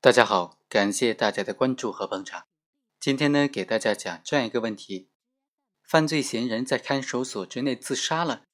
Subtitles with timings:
[0.00, 2.44] 大家好，感谢大家的关注和捧场。
[3.00, 5.08] 今天呢，给大家讲这样一个问题：
[5.82, 8.44] 犯罪嫌疑人在看守所之内自杀了，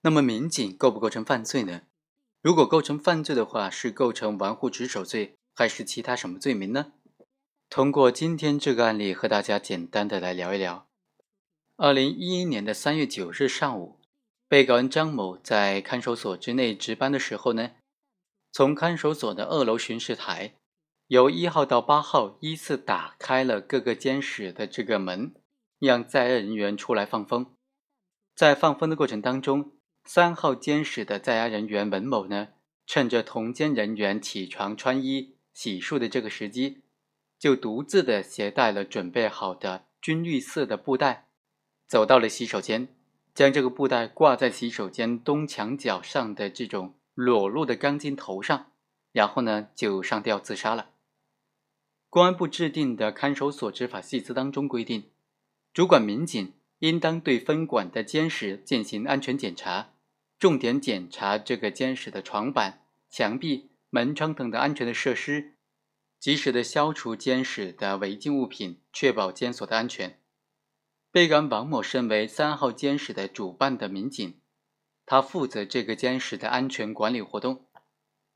[0.00, 1.82] 那么民警构不构成犯罪呢？
[2.40, 6.94] 如果构成犯罪的话，是构成玩忽职守罪，还是其他什么罪名呢？
[7.68, 10.88] 通过今天这个案例，和大家简单的来聊一聊。
[11.76, 14.00] 二零一一年的三月九日上午，
[14.48, 17.72] 被告人张某在看守所之内值班的时候呢，
[18.50, 20.54] 从看守所的二楼巡视台。
[21.08, 25.34] 由一号到八号依次打开了各个监室的这个门，
[25.78, 27.54] 让在押人员出来放风。
[28.34, 29.72] 在放风的过程当中，
[30.04, 32.48] 三号监室的在押人员文某呢，
[32.86, 36.82] 趁着同监人员起床穿衣、洗漱的这个时机，
[37.38, 41.28] 就独自的携带了准备好的军绿色的布袋，
[41.86, 42.88] 走到了洗手间，
[43.34, 48.72] 将这个布袋挂在洗手间东墙角上的这种裸露的钢筋头上，
[49.12, 50.92] 然后呢，就上吊自杀了。
[52.14, 55.10] 公安部制定的看守所执法细则当中规定，
[55.72, 59.94] 主管民警应当对分管的监室进行安全检查，
[60.38, 65.56] 重点检查这个监室的床板、墙壁、门窗等的安全的设施，
[66.20, 70.20] 及时的消除监室的违禁物品，确保监所的安全。
[71.10, 74.40] 被告人王某身为三号监室的主办的民警，
[75.04, 77.66] 他负责这个监室的安全管理活动。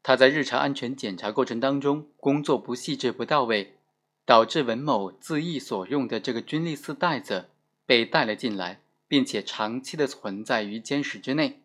[0.03, 3.77] 他在日常安全检查过程当中工作不细致不到位，
[4.25, 7.51] 导致文某自缢所用的这个军绿色袋子
[7.85, 11.63] 被带了进来，并且长期的存在于监室之内，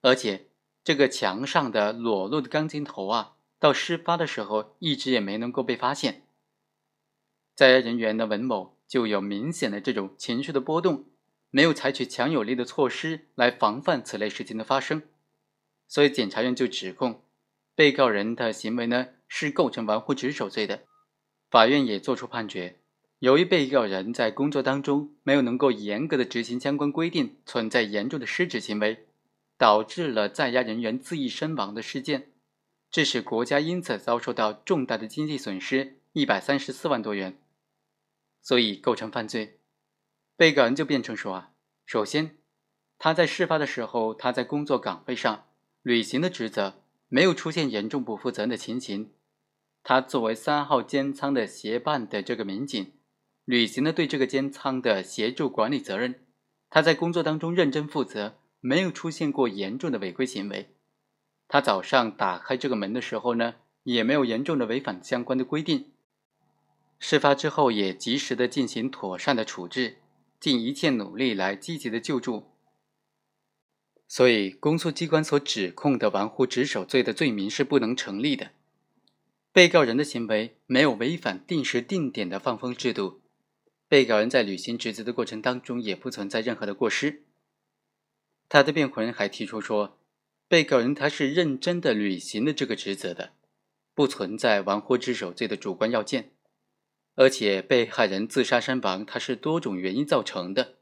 [0.00, 0.46] 而且
[0.84, 6.22] 这个墙上的裸露的钢筋头啊，到事发的时候一直也没能够被发现。
[7.54, 11.06] 在押人员的文某就有明显的这种情绪的波动，
[11.50, 15.02] 没有采取强有力的措施来防范此类事情的发生，
[15.88, 17.22] 所以检察院就指控。
[17.76, 20.84] 被告人的行为呢是构成玩忽职守罪的，
[21.50, 22.80] 法院也作出判决。
[23.18, 29.06] 由于被告人在工作当中没有能够严格的执行相关规定，存在严重的失职行为，
[29.58, 32.32] 导致了在押人员自缢身亡的事件，
[32.90, 37.38] 致使国家因此遭受到重大的经济损失一百三十四万多元，
[38.40, 39.60] 所以构成犯罪。
[40.34, 41.50] 被告人就辩称说啊，
[41.84, 42.38] 首先
[42.96, 45.46] 他在事发的时候，他在工作岗位上
[45.82, 46.85] 履行的职责。
[47.08, 49.10] 没有出现严重不负责任的情形，
[49.82, 52.92] 他作为三号监仓的协办的这个民警，
[53.44, 56.26] 履行了对这个监仓的协助管理责任。
[56.68, 60.74] 他在工作当中认真负责，没有出现过严重的违规行为。
[61.46, 65.92] 他早上打开这个门的时候呢，也没有严重的违反相关的规定。
[66.98, 69.98] 事发之后也及时的进行妥善的处置，
[70.40, 72.48] 尽一切努力来积极的救助。
[74.08, 78.52] 所以，公诉机关所指控的玩忽职守罪的罪名是不能成立的。
[79.52, 83.20] 被告人的行为没有违反定时定点的放风制度，
[83.88, 87.22] 被告人在履行职责的过程当中也不存在任何的过失。
[88.48, 89.98] 他的辩护人还提出说，
[90.46, 93.32] 被告人他是认真的履行了这个职责的，
[93.92, 96.30] 不存在玩忽职守罪的主观要件，
[97.16, 100.74] 而且被害人自杀身亡，他是多种原因造成的，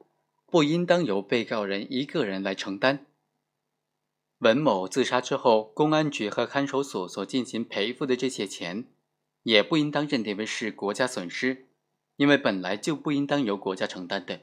[0.50, 3.06] 不应当由被告人一个人来承担。
[4.38, 8.86] 文某自杀之后，公安局和看守所所进行赔付的这些钱，
[9.44, 11.68] 也不应当认定为是国家损失，
[12.16, 14.40] 因为本来就不应当由国家承担的。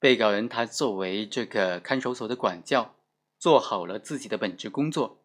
[0.00, 2.96] 被告人他作为这个看守所的管教，
[3.38, 5.20] 做好了自己的本职工作。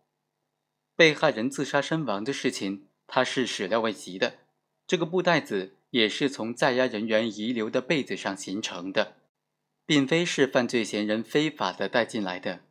[0.95, 4.39] 被害人自杀身亡的事情，他是始料未及的。
[4.85, 9.17] 这个布袋子也是从在押人员遗留的被子上形成的，
[9.85, 12.61] 并非是犯罪嫌疑人非法的带进来的。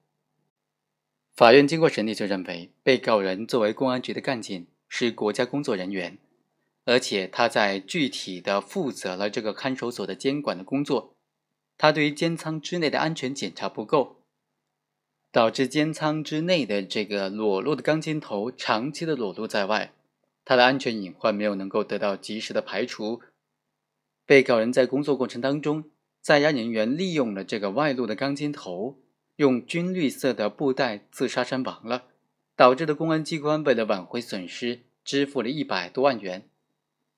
[1.38, 6.18] 法院经过审理，就认为被告人作为公安局的干警，是国家工作人员，
[6.84, 11.14] 而且他在具体的负责了这个看守所的监管的工作，
[11.76, 14.16] 他对于监仓之内的安全检查不够，
[15.30, 19.92] 导致监仓之内的这个裸露的钢筋头长期的裸露在外，
[20.44, 23.22] 他的安全隐患没有能够得到及时的排除。
[24.26, 25.84] 被告人在工作过程当中，
[26.20, 28.98] 在押人员利用了这个外露的钢筋头。
[29.38, 32.06] 用军绿色的布袋自杀身亡了，
[32.56, 36.48] 导致的公安机关为了挽回损失，支付了一百多万元，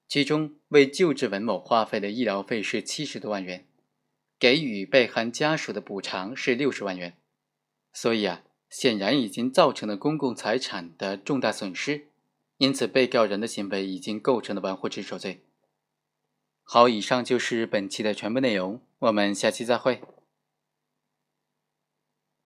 [0.07, 3.65] 其中为救治文某花费的医疗费是七十多万元，
[4.39, 7.17] 给予被害家属的补偿是六十万元，
[7.95, 12.09] 所以啊，显然已经造成了公共财产的重大损失，
[12.59, 15.41] 因此被告人的行为已经构成了玩忽职守罪。
[16.65, 20.03] 好，以上就是本期的全部内容，我们下期再会。